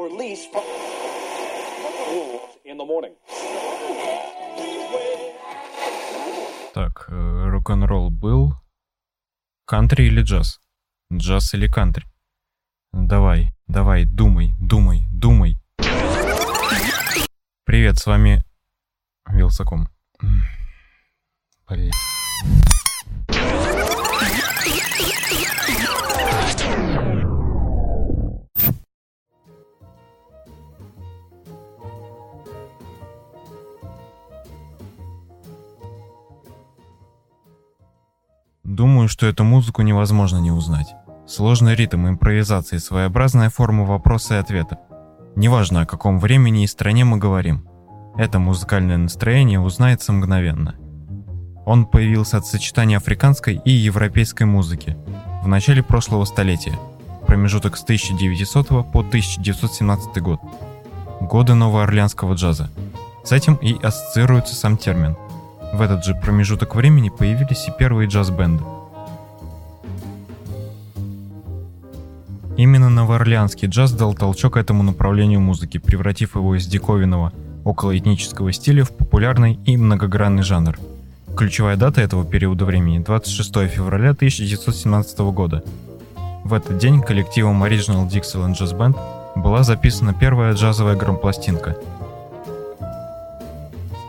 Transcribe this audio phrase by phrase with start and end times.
[0.00, 0.48] or at least
[6.72, 8.54] Так, э, рок-н-ролл был.
[9.66, 10.60] Кантри или джаз?
[11.12, 12.06] Джаз или кантри?
[12.92, 15.58] Давай, давай, думай, думай, думай.
[17.64, 18.42] Привет, с вами
[19.28, 19.88] Вилсаком.
[21.68, 21.92] Блин.
[38.70, 40.94] Думаю, что эту музыку невозможно не узнать.
[41.26, 44.78] Сложный ритм импровизации, своеобразная форма вопроса и ответа.
[45.34, 47.66] Неважно, о каком времени и стране мы говорим.
[48.16, 50.76] Это музыкальное настроение узнается мгновенно.
[51.66, 54.96] Он появился от сочетания африканской и европейской музыки
[55.42, 56.78] в начале прошлого столетия,
[57.26, 60.40] промежуток с 1900 по 1917 год.
[61.20, 62.70] Годы новоорлеанского джаза.
[63.24, 65.16] С этим и ассоциируется сам термин–
[65.72, 68.62] в этот же промежуток времени появились и первые джаз-бенды.
[72.56, 77.32] Именно новоорлеанский джаз дал толчок этому направлению музыки, превратив его из диковинного,
[77.64, 80.78] околоэтнического стиля в популярный и многогранный жанр.
[81.36, 85.62] Ключевая дата этого периода времени– 26 февраля 1917 года.
[86.44, 88.96] В этот день коллективом Original Dixieland Jazz Band
[89.36, 91.76] была записана первая джазовая грампластинка–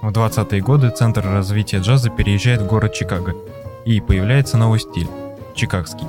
[0.01, 3.35] в 20-е годы центр развития джаза переезжает в город Чикаго,
[3.85, 5.07] и появляется новый стиль–
[5.55, 6.07] чикагский.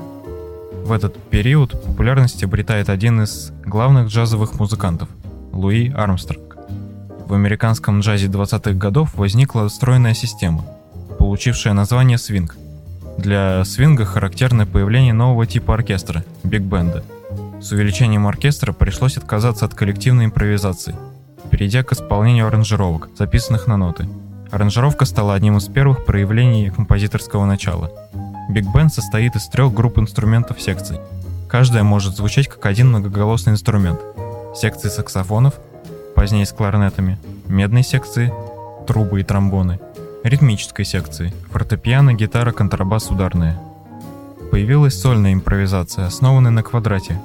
[0.84, 5.08] В этот период популярность обретает один из главных джазовых музыкантов–
[5.52, 6.56] Луи Армстронг.
[7.26, 10.64] В американском джазе 20-х годов возникла стройная система,
[11.18, 12.56] получившая название свинг.
[13.18, 17.04] Для свинга характерно появление нового типа оркестра– биг-бенда.
[17.60, 20.96] С увеличением оркестра пришлось отказаться от коллективной импровизации–
[21.52, 24.08] перейдя к исполнению аранжировок, записанных на ноты.
[24.50, 27.92] Аранжировка стала одним из первых проявлений композиторского начала.
[28.48, 30.98] Биг Бен состоит из трех групп инструментов секций.
[31.48, 34.00] Каждая может звучать как один многоголосный инструмент.
[34.56, 35.54] Секции саксофонов,
[36.16, 38.32] позднее с кларнетами, медной секции,
[38.86, 39.78] трубы и тромбоны,
[40.24, 43.60] ритмической секции, фортепиано, гитара, контрабас, ударная.
[44.50, 47.20] Появилась сольная импровизация, основанная на квадрате.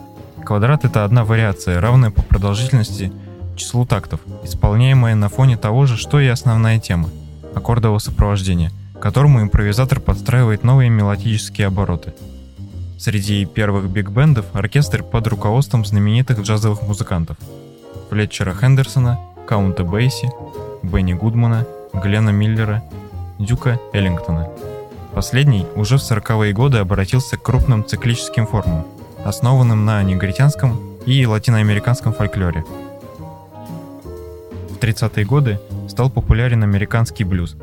[0.45, 3.13] Квадрат— это одна вариация, равная по продолжительности–
[3.57, 7.09] числу тактов, исполняемое на фоне того же, что и основная тема–
[7.55, 12.13] аккордового сопровождения, которому импровизатор подстраивает новые мелодические обороты.
[12.97, 17.37] Среди первых биг-бендов оркестр под руководством знаменитых джазовых музыкантов–
[18.09, 20.31] Флетчера Хендерсона, Каунта Бейси,
[20.81, 22.83] Бенни Гудмана, Глена Миллера,
[23.37, 24.47] Дюка Эллингтона.
[25.13, 28.85] Последний уже в 40-е годы обратился к крупным циклическим формам,
[29.25, 32.63] основанным на негритянском и латиноамериканском фольклоре–
[34.77, 37.55] в 30-е годы стал популярен американский блюз.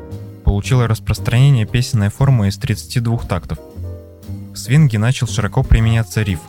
[0.43, 3.57] Получила распространение песенная форма из 32 тактов.
[4.53, 6.39] В свинге начал широко применяться риф.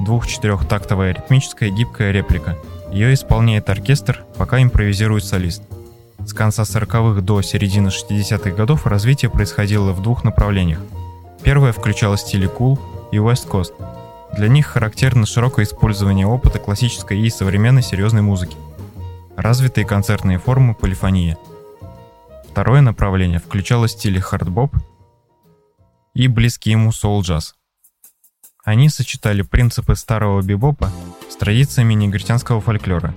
[0.00, 2.58] Двух-четырехтактовая ритмическая гибкая реплика.
[2.92, 5.62] Ее исполняет оркестр, пока импровизирует солист.
[6.26, 10.80] С конца 40-х до середины 60-х годов развитие происходило в двух направлениях.
[11.42, 12.78] Первое включало стили Cool
[13.12, 13.72] и West Coast.
[14.36, 18.56] Для них характерно широкое использование опыта классической и современной серьезной музыки–
[19.40, 21.36] развитые концертные формы полифония.
[22.50, 24.74] Второе направление включало стили хардбоп
[26.14, 27.54] и близкий ему соул-джаз.
[28.64, 30.90] Они сочетали принципы старого бибопа
[31.30, 33.14] с традициями негритянского фольклора.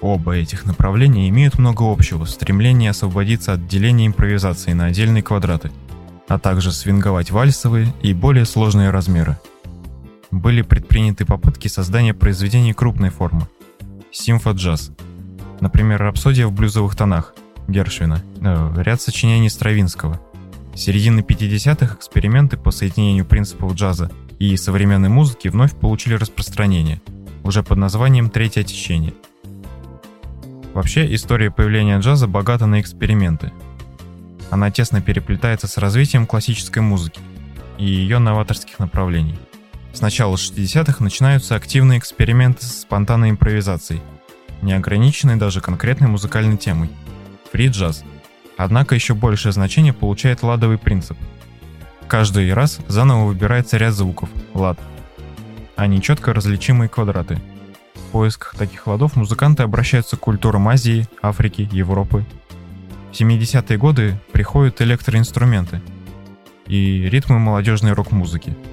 [0.00, 5.70] Оба этих направления имеют много общего в стремлении освободиться от деления импровизации на отдельные квадраты,
[6.28, 9.38] а также свинговать вальсовые и более сложные размеры.
[10.30, 13.46] Были предприняты попытки создания произведений крупной формы,
[14.10, 14.90] симфоджаз.
[15.60, 17.34] Например, «Рапсодия в блюзовых тонах»
[17.68, 20.20] Гершвина, э, ряд сочинений Стравинского.
[20.74, 27.00] С середины 50-х эксперименты по соединению принципов джаза и современной музыки вновь получили распространение,
[27.42, 29.14] уже под названием «Третье течение».
[30.74, 33.52] Вообще, история появления джаза богата на эксперименты.
[34.50, 37.20] Она тесно переплетается с развитием классической музыки
[37.78, 39.38] и ее новаторских направлений.
[39.96, 44.02] С начала 60-х начинаются активные эксперименты с спонтанной импровизацией,
[44.60, 46.90] не ограниченной даже конкретной музыкальной темой.
[47.50, 48.04] Фри-джаз.
[48.58, 51.16] Однако еще большее значение получает ладовый принцип.
[52.08, 54.78] Каждый раз заново выбирается ряд звуков, лад,
[55.76, 57.40] а не четко различимые квадраты.
[57.94, 62.26] В поисках таких ладов музыканты обращаются к культурам Азии, Африки, Европы.
[63.12, 65.80] В 70-е годы приходят электроинструменты
[66.66, 68.54] и ритмы молодежной рок-музыки–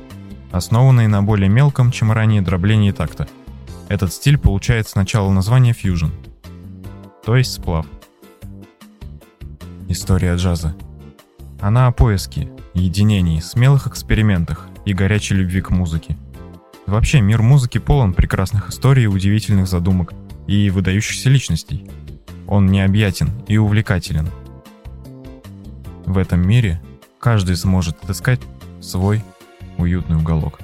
[0.53, 3.27] основанные на более мелком, чем ранее дроблении такта.
[3.89, 6.09] Этот стиль получает сначала название фьюжн.
[7.25, 7.85] то есть сплав.
[9.89, 10.75] История джаза.
[11.59, 16.17] Она о поиске, единении, смелых экспериментах и горячей любви к музыке.
[16.85, 20.13] Вообще, мир музыки полон прекрасных историй, удивительных задумок
[20.47, 21.89] и выдающихся личностей.
[22.47, 24.29] Он необъятен и увлекателен.
[26.05, 26.81] В этом мире
[27.19, 28.41] каждый сможет отыскать
[28.81, 29.23] свой
[29.83, 30.59] уютный уголок.